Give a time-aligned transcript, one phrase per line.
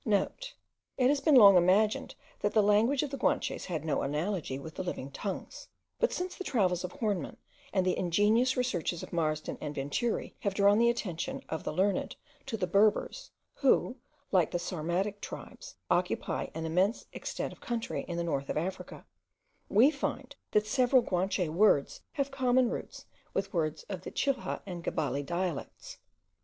[0.03, 0.53] *(* It
[1.09, 4.83] has been long imagined, that the language of the Guanches had no analogy with the
[4.83, 5.67] living tongues;
[5.99, 7.37] but since the travels of Hornemann,
[7.71, 12.15] and the ingenious researches of Marsden and Venturi, have drawn the attention of the learned
[12.47, 13.95] to the Berbers, who,
[14.31, 19.05] like the Sarmatic tribes, occupy an immense extent of country in the north of Africa,
[19.69, 23.05] we find that several Guanche words have common roots
[23.35, 25.99] with words of the Chilha and Gebali dialects.